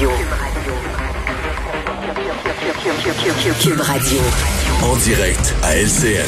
Radio. 0.00 0.10
Cube 3.60 3.80
Radio. 3.80 4.18
En 4.82 4.96
direct 4.96 5.54
à 5.62 5.76
LCN. 5.76 6.24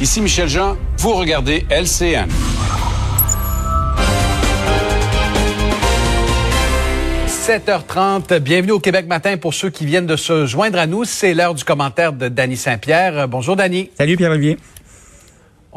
Ici 0.00 0.22
Michel 0.22 0.48
Jean, 0.48 0.78
vous 0.96 1.12
regardez 1.12 1.66
LCN. 1.68 2.30
7h30, 7.26 8.38
bienvenue 8.38 8.72
au 8.72 8.80
Québec 8.80 9.06
matin 9.06 9.36
pour 9.36 9.52
ceux 9.52 9.68
qui 9.68 9.84
viennent 9.84 10.06
de 10.06 10.16
se 10.16 10.46
joindre 10.46 10.78
à 10.78 10.86
nous. 10.86 11.04
C'est 11.04 11.34
l'heure 11.34 11.54
du 11.54 11.64
commentaire 11.64 12.14
de 12.14 12.28
Danny 12.28 12.56
Saint-Pierre. 12.56 13.28
Bonjour 13.28 13.56
Danny. 13.56 13.90
Salut 13.98 14.16
Pierre-Olivier. 14.16 14.56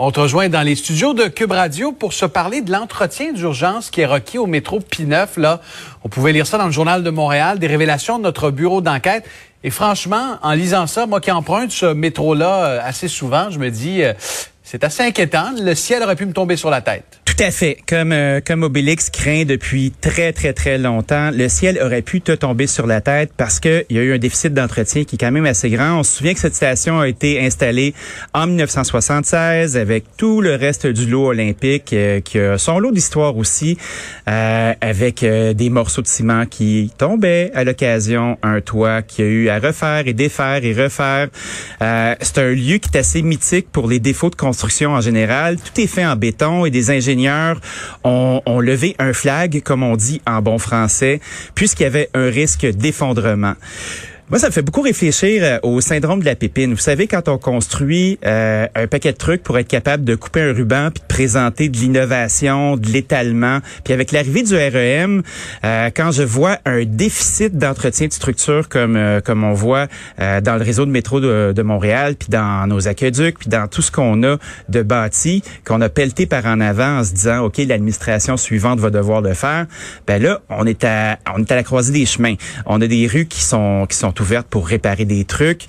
On 0.02 0.11
te 0.11 0.20
rejoint 0.21 0.47
dans 0.47 0.61
les 0.61 0.75
studios 0.75 1.13
de 1.13 1.25
Cube 1.27 1.52
Radio 1.52 1.91
pour 1.91 2.13
se 2.13 2.25
parler 2.25 2.61
de 2.61 2.71
l'entretien 2.71 3.34
d'urgence 3.34 3.89
qui 3.89 3.99
est 3.99 4.05
requis 4.05 4.38
au 4.38 4.45
métro 4.45 4.79
P9. 4.79 5.38
Là, 5.38 5.59
on 6.05 6.07
pouvait 6.07 6.31
lire 6.31 6.48
ça 6.48 6.57
dans 6.57 6.68
le 6.68 6.71
journal 6.71 7.04
de 7.04 7.09
Montréal, 7.09 7.59
des 7.59 7.67
révélations 7.67 8.17
de 8.17 8.23
notre 8.23 8.49
bureau 8.49 8.80
d'enquête. 8.80 9.26
Et 9.66 9.71
franchement, 9.71 10.38
en 10.41 10.54
lisant 10.54 10.88
ça, 10.88 11.05
moi 11.05 11.20
qui 11.20 11.31
emprunte 11.31 11.71
ce 11.71 11.88
métro-là 11.88 12.66
euh, 12.66 12.80
assez 12.81 13.09
souvent, 13.09 13.49
je 13.49 13.59
me 13.59 13.70
dis, 13.70 14.02
euh, 14.02 14.13
c'est 14.72 14.84
assez 14.84 15.02
inquiétant. 15.02 15.52
Le 15.59 15.73
ciel 15.73 16.04
aurait 16.04 16.16
pu 16.16 16.28
me 16.28 16.32
tomber 16.32 16.55
sur 16.55 16.70
la 16.70 16.82
tête. 16.82 17.20
Tout 17.26 17.44
à 17.44 17.50
fait. 17.50 17.77
Comme, 17.88 18.12
euh, 18.12 18.40
comme 18.46 18.62
Obélix 18.62 19.10
craint 19.10 19.44
depuis 19.44 19.91
très, 20.00 20.32
très, 20.32 20.54
très 20.54 20.77
longtemps, 20.77 21.32
le 21.32 21.50
ciel 21.50 21.80
aurait 21.82 22.04
pu 22.04 22.22
te 22.22 22.34
tomber 22.34 22.68
sur 22.68 22.86
la 22.86 23.02
tête 23.02 23.32
parce 23.36 23.60
qu'il 23.60 23.86
y 23.90 23.98
a 23.98 24.02
eu 24.04 24.13
un 24.13 24.20
déficit 24.20 24.54
d'entretien 24.54 25.05
qui 25.05 25.16
est 25.16 25.18
quand 25.18 25.32
même 25.32 25.48
assez 25.48 25.72
grand. 25.72 26.00
On 26.00 26.04
se 26.04 26.18
souvient 26.18 26.34
que 26.36 26.40
cette 26.40 26.54
station 26.54 27.00
a 27.00 27.08
été 27.08 27.44
installée 27.44 27.96
en 28.36 28.46
1976 28.46 29.76
avec 29.76 30.04
tout 30.18 30.40
le 30.40 30.54
reste 30.54 30.86
du 30.86 31.08
lot 31.08 31.30
olympique 31.30 31.91
euh, 31.94 32.20
qui 32.20 32.38
a 32.38 32.60
son 32.60 32.77
lot 32.77 32.91
d'histoire 32.91 33.38
aussi, 33.38 33.76
euh, 34.27 34.74
avec 34.82 35.22
des 35.22 35.70
morceaux 35.72 36.04
de 36.04 36.08
ciment 36.08 36.46
qui 36.46 36.91
tombaient 36.96 37.52
à 37.55 37.63
l'occasion, 37.63 38.38
un 38.44 38.62
toit 38.62 39.02
qui 39.02 39.24
a 39.24 39.26
eu 39.26 39.49
à 39.49 39.58
refaire 39.58 40.04
et 40.05 40.13
défaire 40.13 40.63
et 40.63 40.74
refaire. 40.74 41.30
C'est 41.80 42.38
un 42.38 42.52
lieu 42.52 42.77
qui 42.77 42.90
est 42.93 42.98
assez 42.98 43.24
mythique 43.24 43.71
pour 43.71 43.88
les 43.88 43.99
défauts 43.99 44.30
de 44.30 44.36
construction 44.36 44.59
en 44.85 45.02
général. 45.02 45.57
Tout 45.57 45.82
est 45.82 45.88
fait 45.88 46.05
en 46.05 46.15
béton 46.15 46.65
et 46.65 46.71
des 46.71 46.91
ingénieurs 46.91 47.60
ont, 48.04 48.41
levé 48.60 48.96
un 48.99 49.13
flag, 49.13 49.62
comme 49.63 49.84
on 49.84 49.96
dit 49.96 50.21
en 50.27 50.41
bon 50.41 50.57
français, 50.57 51.20
puisqu'il 51.55 51.84
y 51.84 51.85
avait 51.85 52.10
un 52.13 52.29
risque 52.29 52.65
d'effondrement. 52.65 53.55
Moi, 54.30 54.38
ça 54.38 54.46
me 54.46 54.52
fait 54.52 54.62
beaucoup 54.62 54.82
réfléchir 54.82 55.41
euh, 55.44 55.58
au 55.63 55.82
syndrome 55.82 56.20
de 56.20 56.26
la 56.26 56.35
pépine. 56.35 56.76
Vous 56.76 56.80
savez, 56.80 57.08
quand 57.08 57.27
on 57.30 57.40
construit 57.40 58.20
euh, 58.24 58.68
un 58.76 58.86
paquet 58.86 59.12
de 59.12 59.18
trucs 59.18 59.41
pour 59.41 59.58
être 59.58 59.68
capable 59.68 60.04
de 60.04 60.13
couper 60.13 60.41
un 60.41 60.54
ruban 60.54 60.91
puis 60.91 61.02
de 61.02 61.08
présenter 61.08 61.68
de 61.68 61.76
l'innovation, 61.76 62.77
de 62.77 62.90
l'étalement, 62.90 63.58
puis 63.84 63.91
avec 63.91 64.12
l'arrivée 64.12 64.44
du 64.44 64.56
REM, 64.56 65.24
euh, 65.66 65.90
quand 65.96 66.12
je 66.12 66.22
vois 66.22 66.59
un 66.66 66.86
déficit 66.86 67.58
d'entretien 67.58 68.06
de 68.06 68.13
structure 68.13 68.69
comme 68.69 69.00
comme 69.25 69.44
on 69.44 69.53
voit 69.53 69.88
dans 70.19 70.56
le 70.58 70.64
réseau 70.64 70.86
de 70.86 70.91
métro 70.91 71.19
de, 71.19 71.52
de 71.56 71.62
Montréal, 71.64 72.16
puis 72.16 72.30
dans 72.30 72.68
nos 72.68 72.88
aqueducs, 72.88 73.40
puis 73.40 73.50
dans 73.50 73.68
tout 73.68 73.81
ce 73.81 73.91
qu'on 73.91 74.22
a 74.24 74.38
de 74.68 74.84
bâti, 74.84 75.44
qu'on 75.66 75.81
a 75.81 75.90
pelleté 75.90 76.28
par 76.28 76.46
en 76.46 76.59
avant 76.59 77.00
en 77.00 77.03
se 77.03 77.14
disant, 77.14 77.40
ok, 77.40 77.58
l'administration 77.58 78.38
suivante 78.38 78.80
va 78.80 78.91
devoir 78.91 79.22
le 79.22 79.34
faire. 79.34 79.66
Ben 80.06 80.22
là, 80.22 80.41
on 80.50 80.68
est 80.68 80.84
à 80.84 81.18
on 81.34 81.40
est 81.40 81.52
à 81.52 81.56
la 81.56 81.64
croisée 81.64 81.94
des 81.94 82.06
chemins. 82.06 82.36
On 82.68 82.80
a 82.80 82.86
des 82.86 83.08
rues 83.08 83.25
qui 83.25 83.41
sont 83.41 83.88
qui 83.90 83.97
sont 83.97 84.12
pour 84.50 84.67
réparer 84.67 85.06
des 85.06 85.25
trucs. 85.25 85.66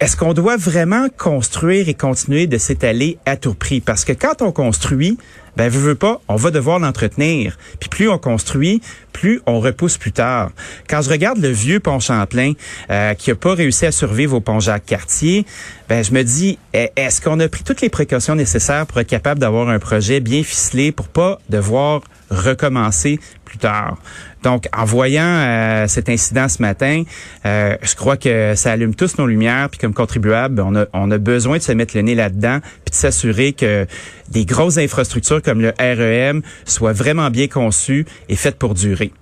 Est-ce 0.00 0.16
qu'on 0.16 0.32
doit 0.32 0.56
vraiment 0.56 1.08
construire 1.16 1.88
et 1.88 1.94
continuer 1.94 2.46
de 2.46 2.58
s'étaler 2.58 3.18
à 3.26 3.36
tout 3.36 3.54
prix? 3.54 3.80
Parce 3.80 4.04
que 4.04 4.12
quand 4.12 4.42
on 4.42 4.52
construit, 4.52 5.18
ben, 5.56 5.68
veut, 5.68 5.80
veut 5.80 5.94
pas, 5.96 6.20
on 6.28 6.36
va 6.36 6.52
devoir 6.52 6.78
l'entretenir. 6.78 7.58
Puis 7.80 7.88
plus 7.88 8.08
on 8.08 8.18
construit, 8.18 8.80
plus 9.12 9.40
on 9.46 9.58
repousse 9.58 9.98
plus 9.98 10.12
tard. 10.12 10.50
Quand 10.88 11.02
je 11.02 11.10
regarde 11.10 11.38
le 11.38 11.48
vieux 11.48 11.80
pont 11.80 11.98
Champlain, 11.98 12.52
euh, 12.90 13.14
qui 13.14 13.32
a 13.32 13.34
pas 13.34 13.54
réussi 13.54 13.86
à 13.86 13.92
survivre 13.92 14.36
au 14.36 14.40
pont 14.40 14.60
Jacques-Cartier, 14.60 15.44
ben, 15.88 16.04
je 16.04 16.12
me 16.12 16.22
dis, 16.22 16.58
est-ce 16.72 17.20
qu'on 17.20 17.40
a 17.40 17.48
pris 17.48 17.64
toutes 17.64 17.80
les 17.80 17.88
précautions 17.88 18.36
nécessaires 18.36 18.86
pour 18.86 19.00
être 19.00 19.08
capable 19.08 19.40
d'avoir 19.40 19.68
un 19.68 19.80
projet 19.80 20.20
bien 20.20 20.44
ficelé 20.44 20.92
pour 20.92 21.08
pas 21.08 21.40
devoir 21.48 22.02
recommencer 22.30 23.18
plus 23.44 23.58
tard. 23.58 23.96
Donc, 24.42 24.68
en 24.76 24.84
voyant 24.84 25.24
euh, 25.24 25.86
cet 25.88 26.08
incident 26.08 26.48
ce 26.48 26.62
matin, 26.62 27.02
euh, 27.44 27.76
je 27.82 27.94
crois 27.94 28.16
que 28.16 28.54
ça 28.54 28.72
allume 28.72 28.94
tous 28.94 29.18
nos 29.18 29.26
lumières. 29.26 29.68
Puis 29.70 29.78
comme 29.78 29.94
contribuable, 29.94 30.60
on 30.60 30.76
a, 30.76 30.86
on 30.92 31.10
a 31.10 31.18
besoin 31.18 31.58
de 31.58 31.62
se 31.62 31.72
mettre 31.72 31.96
le 31.96 32.02
nez 32.02 32.14
là-dedans, 32.14 32.60
puis 32.60 32.90
de 32.90 32.94
s'assurer 32.94 33.52
que 33.52 33.86
des 34.28 34.44
grosses 34.44 34.78
infrastructures 34.78 35.42
comme 35.42 35.60
le 35.60 35.72
REM 35.78 36.42
soient 36.64 36.92
vraiment 36.92 37.30
bien 37.30 37.48
conçues 37.48 38.06
et 38.28 38.36
faites 38.36 38.58
pour 38.58 38.74
durer 38.74 39.12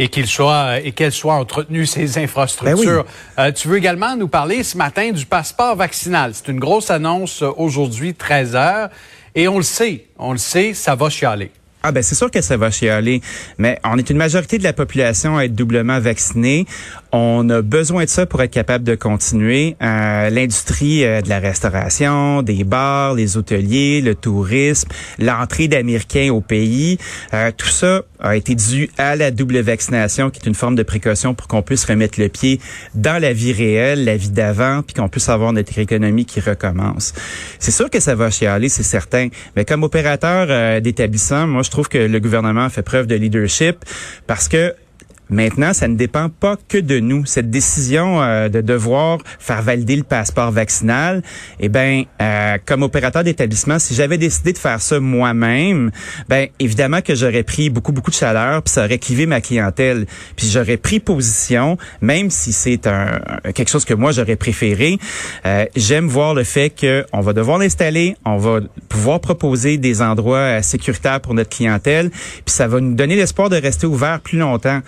et 0.00 0.08
qu'il 0.08 0.26
soit 0.26 0.80
et 0.80 0.92
qu'elles 0.92 1.12
soient 1.12 1.34
entretenues 1.34 1.84
ces 1.84 2.16
infrastructures. 2.16 3.04
Ben 3.36 3.44
euh, 3.44 3.52
tu 3.52 3.68
veux 3.68 3.76
également 3.76 4.16
nous 4.16 4.28
parler 4.28 4.62
ce 4.62 4.78
matin 4.78 5.12
du 5.12 5.26
passeport 5.26 5.76
vaccinal. 5.76 6.32
C'est 6.34 6.48
une 6.48 6.58
grosse 6.58 6.90
annonce 6.90 7.42
aujourd'hui 7.42 8.14
13 8.14 8.56
heures 8.56 8.88
et 9.34 9.46
on 9.46 9.58
le 9.58 9.62
sait, 9.62 10.06
on 10.18 10.32
le 10.32 10.38
sait, 10.38 10.72
ça 10.72 10.94
va 10.94 11.10
chialer. 11.10 11.52
Ah 11.82 11.92
ben 11.92 12.02
c'est 12.02 12.14
sûr 12.14 12.30
que 12.30 12.42
ça 12.42 12.58
va 12.58 12.70
chialer, 12.70 13.22
mais 13.56 13.78
on 13.84 13.96
est 13.96 14.10
une 14.10 14.18
majorité 14.18 14.58
de 14.58 14.62
la 14.64 14.74
population 14.74 15.38
à 15.38 15.46
être 15.46 15.54
doublement 15.54 15.98
vaccinée. 15.98 16.66
On 17.10 17.48
a 17.48 17.62
besoin 17.62 18.04
de 18.04 18.08
ça 18.10 18.26
pour 18.26 18.42
être 18.42 18.50
capable 18.50 18.84
de 18.84 18.94
continuer. 18.94 19.76
Euh, 19.80 20.28
L'industrie 20.28 21.04
euh, 21.04 21.22
de 21.22 21.30
la 21.30 21.38
restauration, 21.38 22.42
des 22.42 22.64
bars, 22.64 23.14
les 23.14 23.38
hôteliers, 23.38 24.02
le 24.02 24.14
tourisme, 24.14 24.88
l'entrée 25.18 25.68
d'Américains 25.68 26.30
au 26.30 26.42
pays, 26.42 26.98
euh, 27.32 27.50
tout 27.56 27.68
ça 27.68 28.02
a 28.20 28.36
été 28.36 28.54
dû 28.54 28.90
à 28.98 29.16
la 29.16 29.30
double 29.30 29.60
vaccination, 29.60 30.28
qui 30.28 30.40
est 30.40 30.46
une 30.46 30.54
forme 30.54 30.74
de 30.74 30.82
précaution 30.82 31.34
pour 31.34 31.48
qu'on 31.48 31.62
puisse 31.62 31.84
remettre 31.86 32.20
le 32.20 32.28
pied 32.28 32.60
dans 32.94 33.20
la 33.20 33.32
vie 33.32 33.52
réelle, 33.52 34.04
la 34.04 34.16
vie 34.16 34.28
d'avant, 34.28 34.82
puis 34.82 34.94
qu'on 34.94 35.08
puisse 35.08 35.30
avoir 35.30 35.54
notre 35.54 35.78
économie 35.78 36.26
qui 36.26 36.40
recommence. 36.40 37.14
C'est 37.58 37.70
sûr 37.70 37.88
que 37.88 38.00
ça 38.00 38.14
va 38.14 38.30
chialer, 38.30 38.68
c'est 38.68 38.82
certain, 38.82 39.28
mais 39.56 39.64
comme 39.64 39.82
opérateur 39.82 40.46
euh, 40.50 40.80
d'établissement, 40.80 41.46
moi 41.46 41.62
je 41.70 41.72
trouve 41.72 41.88
que 41.88 41.98
le 41.98 42.18
gouvernement 42.18 42.68
fait 42.68 42.82
preuve 42.82 43.06
de 43.06 43.14
leadership 43.14 43.84
parce 44.26 44.48
que 44.48 44.74
Maintenant, 45.30 45.72
ça 45.72 45.86
ne 45.88 45.94
dépend 45.94 46.28
pas 46.28 46.56
que 46.68 46.78
de 46.78 46.98
nous. 46.98 47.24
Cette 47.24 47.50
décision 47.50 48.22
euh, 48.22 48.48
de 48.48 48.60
devoir 48.60 49.18
faire 49.38 49.62
valider 49.62 49.96
le 49.96 50.02
passeport 50.02 50.50
vaccinal, 50.50 51.22
eh 51.60 51.68
ben, 51.68 52.04
euh, 52.20 52.58
comme 52.66 52.82
opérateur 52.82 53.22
d'établissement, 53.22 53.78
si 53.78 53.94
j'avais 53.94 54.18
décidé 54.18 54.52
de 54.52 54.58
faire 54.58 54.80
ça 54.80 54.98
moi-même, 54.98 55.90
ben 56.28 56.48
évidemment 56.58 57.00
que 57.00 57.14
j'aurais 57.14 57.44
pris 57.44 57.70
beaucoup 57.70 57.92
beaucoup 57.92 58.10
de 58.10 58.16
chaleur, 58.16 58.62
puis 58.62 58.72
ça 58.72 58.84
aurait 58.84 58.98
clivé 58.98 59.26
ma 59.26 59.40
clientèle, 59.40 60.06
puis 60.36 60.48
j'aurais 60.48 60.76
pris 60.76 61.00
position, 61.00 61.78
même 62.00 62.30
si 62.30 62.52
c'est 62.52 62.86
un 62.86 63.20
quelque 63.54 63.70
chose 63.70 63.84
que 63.84 63.94
moi 63.94 64.12
j'aurais 64.12 64.36
préféré. 64.36 64.98
Euh, 65.46 65.66
j'aime 65.76 66.06
voir 66.06 66.34
le 66.34 66.44
fait 66.44 66.70
que 66.70 67.06
on 67.12 67.20
va 67.20 67.32
devoir 67.32 67.58
l'installer, 67.58 68.16
on 68.24 68.36
va 68.36 68.60
pouvoir 68.88 69.20
proposer 69.20 69.78
des 69.78 70.02
endroits 70.02 70.62
sécuritaires 70.62 71.20
pour 71.20 71.34
notre 71.34 71.50
clientèle, 71.50 72.10
puis 72.10 72.54
ça 72.54 72.66
va 72.66 72.80
nous 72.80 72.94
donner 72.94 73.16
l'espoir 73.16 73.48
de 73.48 73.56
rester 73.56 73.86
ouvert 73.86 74.20
plus 74.20 74.38
longtemps. 74.38 74.80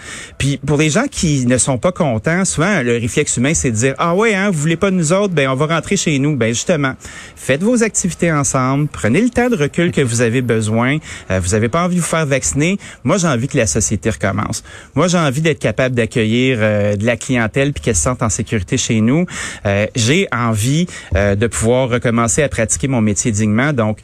Puis 0.42 0.56
pour 0.56 0.76
les 0.76 0.90
gens 0.90 1.06
qui 1.08 1.46
ne 1.46 1.56
sont 1.56 1.78
pas 1.78 1.92
contents, 1.92 2.44
souvent 2.44 2.82
le 2.82 2.94
réflexe 2.94 3.36
humain 3.36 3.54
c'est 3.54 3.70
de 3.70 3.76
dire 3.76 3.94
ah 3.98 4.16
ouais 4.16 4.34
hein, 4.34 4.50
vous 4.50 4.58
voulez 4.58 4.74
pas 4.74 4.90
nous 4.90 5.12
autres, 5.12 5.32
ben 5.32 5.48
on 5.48 5.54
va 5.54 5.66
rentrer 5.66 5.96
chez 5.96 6.18
nous. 6.18 6.34
Ben 6.34 6.48
justement, 6.48 6.94
faites 7.36 7.62
vos 7.62 7.84
activités 7.84 8.32
ensemble, 8.32 8.88
prenez 8.88 9.20
le 9.20 9.30
temps 9.30 9.48
de 9.48 9.54
recul 9.54 9.92
que 9.92 10.00
vous 10.00 10.20
avez 10.20 10.42
besoin. 10.42 10.98
Euh, 11.30 11.38
vous 11.38 11.54
avez 11.54 11.68
pas 11.68 11.84
envie 11.84 11.94
de 11.94 12.00
vous 12.00 12.06
faire 12.08 12.26
vacciner. 12.26 12.76
Moi 13.04 13.18
j'ai 13.18 13.28
envie 13.28 13.46
que 13.46 13.56
la 13.56 13.68
société 13.68 14.10
recommence. 14.10 14.64
Moi 14.96 15.06
j'ai 15.06 15.18
envie 15.18 15.42
d'être 15.42 15.60
capable 15.60 15.94
d'accueillir 15.94 16.58
euh, 16.60 16.96
de 16.96 17.06
la 17.06 17.16
clientèle 17.16 17.72
puis 17.72 17.84
qu'elle 17.84 17.94
se 17.94 18.02
sente 18.02 18.20
en 18.24 18.28
sécurité 18.28 18.76
chez 18.76 19.00
nous. 19.00 19.26
Euh, 19.64 19.86
j'ai 19.94 20.26
envie 20.32 20.88
de 21.14 21.46
pouvoir 21.46 21.88
recommencer 21.88 22.42
à 22.42 22.48
pratiquer 22.48 22.88
mon 22.88 23.00
métier 23.00 23.30
dignement. 23.30 23.72
Donc 23.72 23.98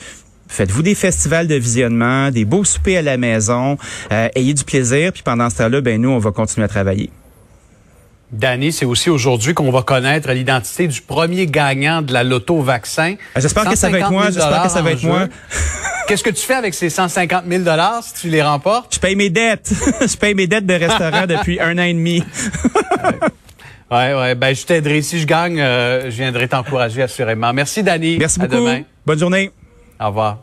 Faites-vous 0.48 0.82
des 0.82 0.94
festivals 0.94 1.46
de 1.46 1.54
visionnement, 1.54 2.30
des 2.30 2.44
beaux 2.44 2.64
soupers 2.64 2.98
à 2.98 3.02
la 3.02 3.16
maison, 3.16 3.76
euh, 4.10 4.28
ayez 4.34 4.54
du 4.54 4.64
plaisir, 4.64 5.12
puis 5.12 5.22
pendant 5.22 5.50
ce 5.50 5.58
temps-là, 5.58 5.80
ben 5.80 6.00
nous, 6.00 6.10
on 6.10 6.18
va 6.18 6.32
continuer 6.32 6.64
à 6.64 6.68
travailler. 6.68 7.10
Danny, 8.30 8.72
c'est 8.72 8.84
aussi 8.84 9.08
aujourd'hui 9.08 9.54
qu'on 9.54 9.70
va 9.70 9.82
connaître 9.82 10.30
l'identité 10.32 10.86
du 10.86 11.00
premier 11.00 11.46
gagnant 11.46 12.02
de 12.02 12.12
la 12.12 12.24
loto 12.24 12.60
vaccin. 12.60 13.14
Ah, 13.34 13.40
j'espère 13.40 13.64
que 13.64 13.76
ça 13.76 13.88
va 13.88 14.00
être 14.00 14.10
moi. 14.10 14.26
J'espère 14.26 14.62
que 14.62 14.68
ça 14.68 14.82
va 14.82 14.92
être 14.92 15.02
moi. 15.02 15.28
Qu'est-ce 16.06 16.24
que 16.24 16.30
tu 16.30 16.44
fais 16.44 16.54
avec 16.54 16.74
ces 16.74 16.90
150 16.90 17.44
000 17.48 17.64
dollars 17.64 18.02
si 18.02 18.14
tu 18.14 18.28
les 18.28 18.42
remportes? 18.42 18.94
Je 18.94 18.98
paye 18.98 19.16
mes 19.16 19.30
dettes. 19.30 19.70
je 20.00 20.16
paye 20.16 20.34
mes 20.34 20.46
dettes 20.46 20.66
de 20.66 20.74
restaurant 20.74 21.26
depuis 21.28 21.60
un 21.60 21.76
an 21.78 21.82
et 21.82 21.92
demi. 21.92 22.22
ouais, 23.90 24.14
ouais. 24.14 24.34
Ben, 24.34 24.54
je 24.54 24.64
t'aiderai. 24.64 25.02
Si 25.02 25.20
je 25.20 25.26
gagne, 25.26 25.60
euh, 25.60 26.10
je 26.10 26.16
viendrai 26.16 26.48
t'encourager 26.48 27.02
assurément. 27.02 27.52
Merci, 27.52 27.82
Danny. 27.82 28.16
Merci 28.18 28.38
beaucoup. 28.40 28.68
Bonne 29.06 29.18
journée. 29.18 29.52
Au 30.00 30.06
revoir. 30.08 30.36